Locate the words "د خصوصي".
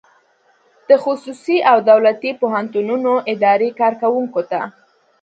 0.89-1.57